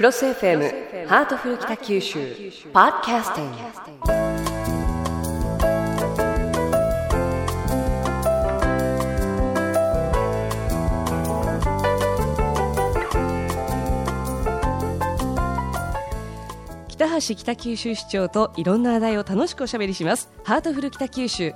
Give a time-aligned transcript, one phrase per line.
[0.00, 2.18] CROSS FM ハートフル北九州
[2.72, 3.58] ポッドキャスティング。
[16.88, 20.30] 北橋北九州市長といろんな話題を楽しくおしゃべりします。
[20.44, 21.52] ハートフル北九州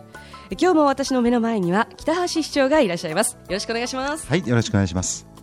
[0.51, 3.39] 今日も私の目の前には北橋市長がいらっしゃいます。
[3.49, 4.29] よろしくお願いします。
[4.29, 5.34] はい、よろしくお願いします。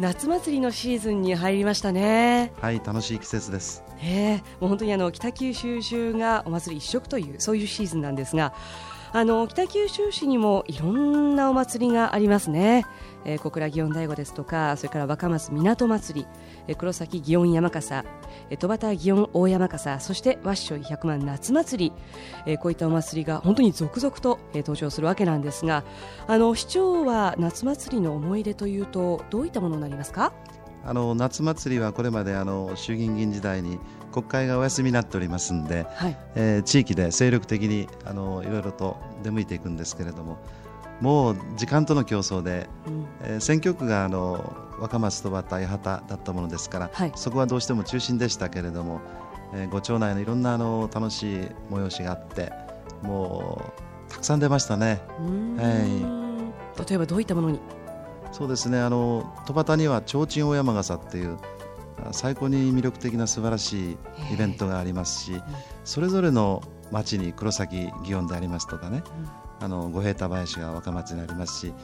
[0.00, 3.87] 夏祭りのシーズンに入りましたねはい、楽しい季節です。
[4.02, 8.52] えもう本当にあの北九州中がお祭り一色というそういうシーズンなんですが
[9.10, 12.84] あの北九州市にもいろんなお祭りがありますね、
[13.24, 16.26] えー小倉祇園大悟ですとかそれから若松港祭り、
[16.66, 18.04] えー黒崎祇園山笠
[18.50, 21.92] え戸端祇園大山笠そしてわっしょい百万夏祭り、
[22.44, 25.84] えーこういったお祭りが本当に続々と、えー登場するわけなんですが
[26.26, 30.34] あの市長は夏祭りの思い出というとどういったものになりますか？
[30.84, 33.78] あの夏祭りはこれまであの衆議院議員時代に
[34.10, 36.16] 国会がお休みになっておりますんで、はい。
[36.34, 40.38] えー地域で精力的にあのいろいろと出向いていくんですけれども、
[41.00, 43.06] もう時間との競争で、うん。
[43.22, 47.12] えー選挙区があの若松戸端八幡だったものですから、はい。
[47.16, 49.00] そこはどうしても中心でしたけれども、
[49.52, 51.36] えーご町内のいろんなあの楽しい
[51.70, 52.52] 催しがあって、
[53.02, 53.62] も
[54.08, 55.02] うたくさん出ましたね。
[55.18, 56.52] うーん。
[56.88, 57.60] 例えばどういったものに？
[58.32, 58.80] そうですね。
[58.80, 61.38] あの戸端には提灯大山笠っていう
[62.04, 63.98] あ最高に魅力的な素晴らしい
[64.32, 65.42] イベントがありますし、
[65.84, 66.62] それぞれの
[66.92, 69.02] 町に黒崎祇園でありますとかね、
[69.60, 71.74] あの五平田林が若松にありますし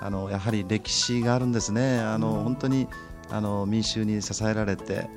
[0.00, 2.00] あのやはり歴史があるんですね。
[2.00, 2.44] あの、うん。
[2.44, 2.88] 本当に
[3.30, 5.08] あの民衆に支えられて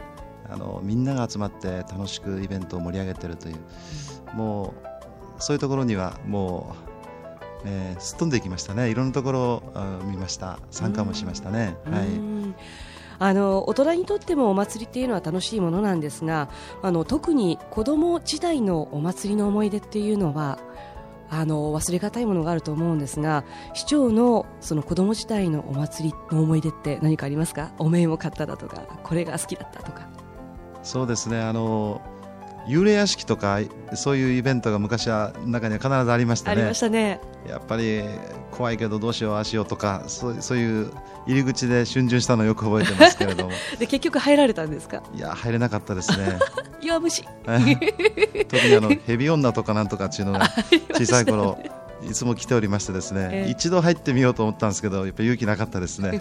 [0.49, 3.57] あのみんなが集まって楽しくイベントを盛り上げてるという、
[4.35, 4.73] も
[5.39, 6.92] うそういうところにはもう、
[7.65, 8.89] えーすっ飛んでいきましたね。
[8.89, 10.59] いろんなところをあ見ました。
[10.71, 12.55] 参加もしましたね、うはい、ん。
[13.19, 16.49] あの大人にとってもお祭りっていうのは楽しいものなんですが
[16.81, 20.59] あの特に子供時代のお祭りの思い出っていうのは
[21.29, 27.71] あの忘れがたいものがあると思うんですが市長のその子供時代のお祭りの思い出って何かありますか？
[27.77, 30.09] お面を買っただとかこれが好きだったとか。
[30.81, 31.39] そうですね。
[31.39, 32.01] あの
[32.67, 33.59] 幽霊屋敷とか
[33.93, 36.61] そういうイベントが昔は中には必ずありましたね。
[36.61, 37.19] ありましたね。
[37.47, 38.03] やっぱり
[38.51, 40.91] 怖いけどどうしようああしようとかそうそういう
[41.27, 43.51] 入り口で逡巡したのをよく覚えてますけれども。
[43.79, 45.03] で結局入られたんですか？
[45.15, 46.39] いや入れなかったですね。
[46.81, 47.23] 弱虫。
[47.45, 50.49] 特にあのヘビ女とかなんとかっていうのが
[50.95, 51.57] 小さい頃
[52.05, 53.49] いつも来ておりましてですね、ええ。
[53.51, 56.19] 一度入ってみようと思ったんですけどやっぱ勇気なかったですね。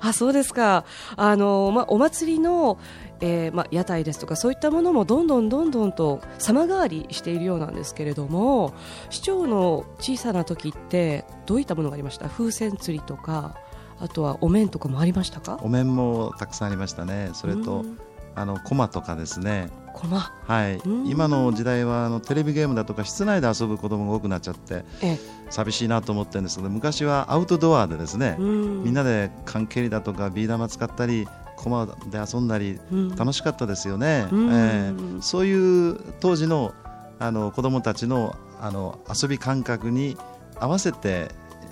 [0.00, 0.84] あそうですか。
[1.16, 2.78] あの、まあ、お祭りの、
[3.20, 8.72] えーまあ、屋台ですとかそういったものもどんどんどんどんと様変わりしているようなんですけれども
[9.10, 12.28] 市長の小さな時ってどういったものがありました？
[12.28, 13.56] 風船釣りとか
[13.98, 15.58] あとはお面とかもありましたか？
[15.62, 17.30] お面もたくさんありましたね。
[17.34, 17.98] それとうん。
[18.36, 19.68] あの駒とかですね。
[19.92, 20.76] 駒はい。
[20.76, 21.06] うん。
[21.08, 25.18] 今の時代はあのテレビゲームだとか室内で遊ぶ子供が多くなっちゃってえ。
[25.50, 28.84] 寂しいなと思ってるんですけど昔はアウトドアでですね、うん。
[28.84, 31.26] みんなで缶蹴りだとかビー玉使ったり
[31.62, 33.16] 駒で遊んだりうん。
[33.16, 34.48] 楽しかったですよね、うん。
[34.52, 36.74] えーそういう当時の
[37.18, 40.16] あの子供たちのあの遊び感覚に
[40.58, 41.28] 合わせて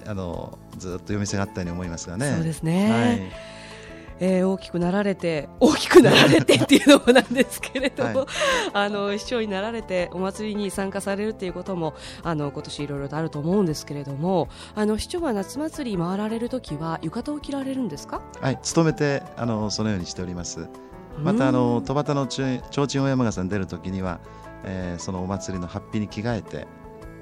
[0.07, 2.33] あのずっと夜店があったように思いますがね。
[2.35, 3.58] そうですね、はい
[4.21, 8.27] えー大きくなられて大きくなられてっていうのもなんですけれども、はい。
[8.73, 18.21] あの市長になられてお祭りに参加されるっていうこともあの今年いろいろとあると思うんですけれどもあの市長は夏祭り回られるときは浴衣を着られるんですか？
[18.41, 20.69] はい、努めてあのそのようにしております。
[21.19, 24.21] またあの戸端のちょ提灯大山笠に出るときには、
[24.65, 26.67] えーそのお祭りのハッピーに着替えて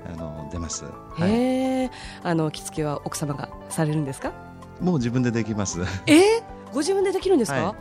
[0.07, 0.85] あの出ます。
[0.85, 1.91] はい、へえ
[2.23, 4.33] あの着付けは奥様がされるんですか？
[4.81, 5.81] もう自分でできます。
[6.07, 6.41] え？
[6.41, 6.43] ー、
[6.73, 7.75] ご自分でできるんですか、は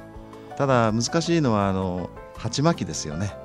[0.58, 3.36] ただ難しいのはあの鉢巻きですよね。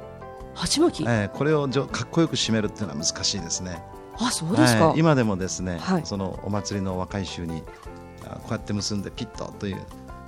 [0.55, 3.83] 鉢巻き、えーこれをじょかっこよく締めるっていうのは難しいですね。
[4.19, 4.99] あそうですか、はい。
[4.99, 6.03] 今でもですね、はい。
[6.05, 7.63] そのお祭りの若い衆に
[8.27, 9.81] あこうやって結んでピッとという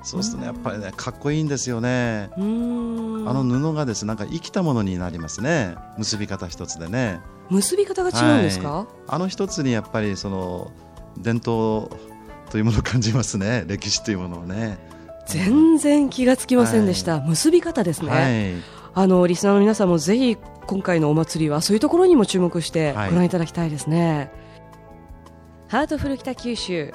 [0.02, 2.30] そうするとねやっぱりねかっこいいんですよね。
[2.34, 5.76] あの布がですねなんか生きたものになりますね。
[5.98, 7.20] 結び方一つでね。
[7.50, 8.86] 結び方が違うんですか、はい。
[9.08, 10.70] あの一つにやっぱりその
[11.18, 11.90] 伝統
[12.50, 13.64] というものを感じますね。
[13.66, 14.78] 歴史というものをね
[15.26, 18.62] 全然気がつきませんでした、結び方ですね、はい。
[18.94, 20.36] あのリスナーの皆さんもぜひ
[20.66, 23.10] 今回のお祭りはそういうところにも注目してはい。
[23.10, 24.30] ご覧いただきたいですね、
[25.68, 26.92] ハートフル北九州。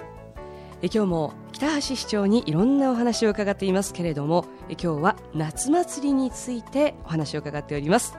[0.83, 8.15] え今日も北橋市長にいろんなお話を伺っていますけれどもえ今日は夏祭りについてお話を伺っております。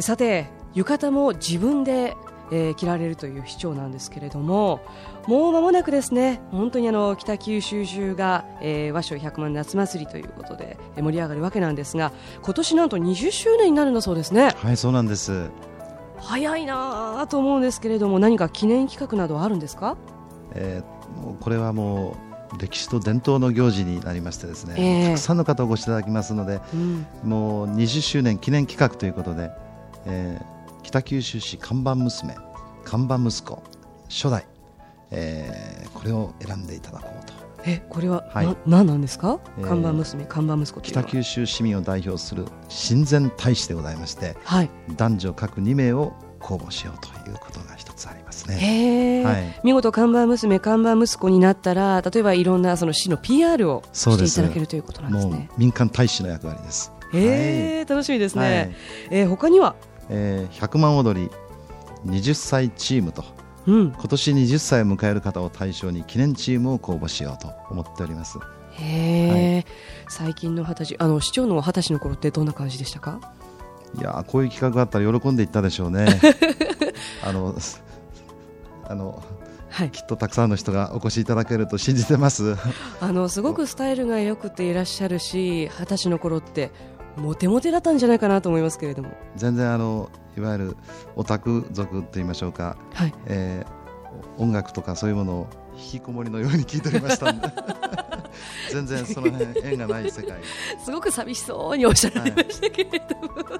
[0.00, 2.14] さて浴衣も自分で
[2.50, 4.80] えー、着られるという市長なんですけれども
[5.26, 12.12] もう間もなくですね本当にあの北九州中が、えー、和尚百万夏祭りということで盛り上がるわけなんですが
[12.42, 14.54] 今年なんと20周年になるんだそうですね。
[14.56, 15.50] はいそうなんです。
[16.20, 19.96] 早いなと思うんですけれども何か記念企画などあるんですか、
[20.54, 22.16] えー、これはも
[22.54, 29.50] う歴史と伝統の行事になりましてですね、えー、たくさんの方お越しいただきますので、うん、もう20周年記念企画ということで、
[30.06, 30.59] えー、
[30.90, 32.34] 北九州市看板娘
[32.84, 33.62] 看板息子
[34.08, 34.44] 初代、
[35.12, 37.32] えー、これを選んでいただこうと。
[37.64, 55.50] えこれは、はい、何なんですか、えー、看板娘看板息子北九州市民を代表する親善大使でございまして、はい、男女各2名を公募しようということが一つありますね、はい、見事看板娘看板息子になったら例えばいろんなその市の PR をしていただけるということなんですね。
[55.58, 56.92] 民間大使の役割です。
[57.12, 58.42] えー、楽しみですね、
[59.10, 59.74] はい、えー、他には、
[60.10, 61.30] えー、100万踊り
[62.04, 63.24] 20歳チームと。
[63.66, 68.38] うん、今年20歳を迎える方を対象に記念チームを公募しようと思っております。
[68.72, 69.66] へえ、はい、
[70.08, 73.20] 最近の二十歳あの市長の二十歳の頃ってどんな感じでしたか？
[73.98, 76.20] いやこういう企画があったら喜んでいったでしょうね。
[77.22, 77.54] あの
[78.88, 79.22] あの
[79.68, 82.56] はい、きっとたくさんの人がお越しいただけると信じてます。
[83.00, 86.72] あのすごくスタイルがよくていらっしゃるし二十歳の頃って
[87.16, 89.10] モテモテだったんじゃないかなと思いますけれども。
[89.36, 90.76] 全然あのいわゆる
[91.16, 95.46] オタク族といいましょうか、はい、えー、音楽とかそういうものを
[95.76, 97.48] 引きこもりのように聞いておりましたんで。
[98.72, 100.38] 全然その辺縁がない世界。
[100.82, 103.56] すごく寂しそうにおっしゃられましたけれども、はい、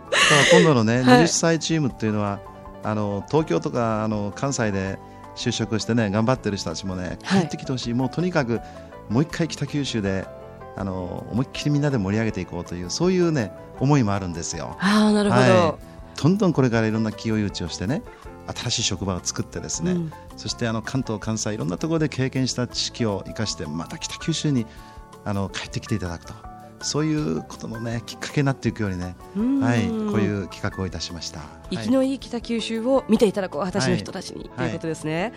[0.52, 2.40] 今度のね、20歳チームっていうのは
[2.82, 4.98] あの東京とかあの関西で
[5.34, 8.60] 就職してね頑張ってる人たちもね帰ってきてほしい、もうとにかく
[9.08, 10.26] もう一回北九州で
[10.76, 14.76] あの思いっきりみんなで盛り上げていこうというそういうね思いもあるんですよ。
[14.80, 16.20] あなるほど、はい。
[16.20, 18.02] どんどんこれからいろんな企業誘致をしてね
[18.54, 24.66] 新しい職場を作ってですね、うん、そしてあの関東、関西いろんなところで経験した知識を生かしてまた北九州に
[25.24, 26.34] あの帰ってきていただくと。
[26.82, 29.14] そういうことのねきっかけになっていくようにね、
[29.60, 31.40] はい、こういう企画をいたしました。
[31.70, 35.22] 生きのいい北九州を見ていただこう私の人たちに、はい、ということですね。
[35.22, 35.32] はい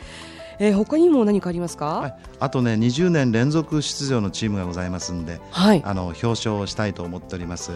[0.60, 7.72] えー、他にも何かありますか、はい、あとね20年連続出場のチームがございますんで、はい、あの表彰をしたいと思っております。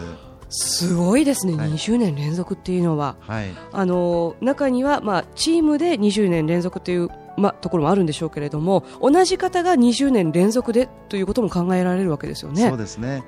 [0.50, 12.66] すごいですね、はい、20年連続っていうのは、はい、あの中には、まあ、チームで20年連続という、まあ、ところもあるんでしょうけれども同じ方が20年連続でということも考えられるわけですよね。
[12.68, 13.22] そうですね。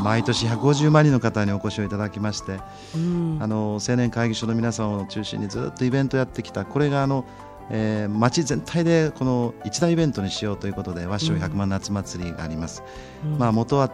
[0.00, 2.60] 毎年150万人の方にお越しをいただきまして、
[2.94, 7.24] うん、あの青年会議所の皆さんを中心にずっとイベントをやってきたこれがあの、
[7.70, 12.82] えー、町全体でこの一大イベントにしようということで和尚百万夏祭りがあります。
[13.24, 13.90] うん、まあ元は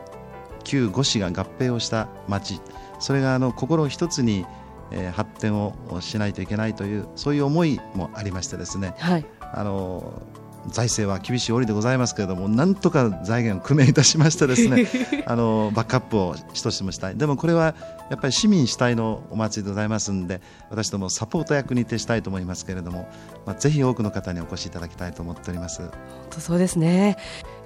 [0.65, 2.61] 旧五市が合併をした町。
[2.99, 4.47] それがあの心一つに、
[4.91, 10.23] えー、発展をしないといけないというそういう思いもありましてですね、はい、あの
[10.69, 14.87] 財政は厳しい折でございますけれどもなんとか財源を工面いたしましてですね
[15.27, 17.17] あのバックアップを一つもしたい。
[17.17, 17.75] でもこれは
[18.11, 23.09] やっぱり市民主体のお祭りでございますので私どもサポート役に徹したいと思いますけれども、
[23.47, 25.83] まあ、ぜひ多くの方にお越しいただきたいと思っております。
[25.83, 25.91] 本
[26.31, 27.17] 当そうですね、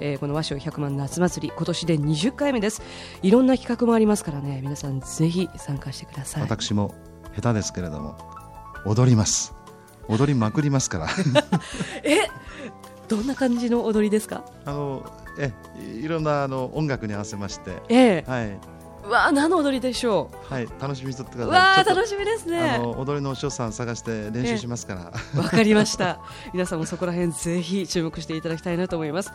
[0.00, 2.82] えー、この和尚百万夏祭り今年で20回目です。
[3.22, 4.60] いろんな企画もありますからね。
[4.62, 6.43] 皆さんぜひ参加してください。
[6.43, 6.94] 私も
[7.34, 8.16] 下手ですけれども
[8.84, 9.56] 踊ります。
[10.08, 11.08] 踊りまくりますから。
[12.04, 12.28] え
[13.08, 14.44] どんな感じの踊りですか？
[14.64, 15.05] あの
[15.38, 15.53] え
[16.03, 18.58] いろんなあの音楽に合わせまして、ええ、はい
[19.08, 20.53] わあ何の踊りでしょう？
[20.53, 21.53] はい、楽しみにとってください。
[21.53, 22.58] わあ楽しみですね。
[22.58, 25.41] あの踊りのお師匠さん探して練習しますから。
[25.43, 26.20] わ、かりました。
[26.53, 29.32] 皆さんもそこら辺ぜひ注目していただきたいなと思います。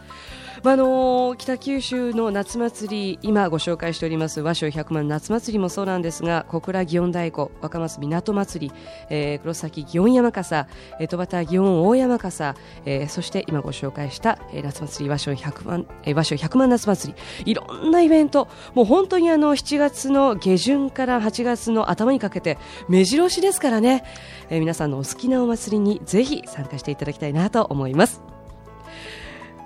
[0.63, 8.74] まあ、あの北九州の夏祭り今ご紹介しております和尚百万夏祭りもそうなんですが小倉祇園太鼓若松港祭り、
[9.10, 10.68] えー、黒崎祇園山笠、
[11.00, 22.58] えー、戸端祇園大山笠、えー、そして今ご紹介した、えー、夏祭り和尚百万、えー、和尚百万夏祭りいろんなイベントもう本当にあの7月の下旬から8月の頭にかけて
[22.89, 24.03] 目白押しですからね、
[24.50, 28.22] えー、皆さんのお好きなお祭りにぜひ参加していただきたいなと思います。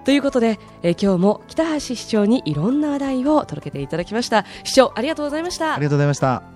[0.04, 4.46] ということで、えー、今日も北橋市長にいろんな話題を届けていただきました。
[4.64, 5.74] 市長ありがとうございました。
[5.74, 6.55] ありがとうございました。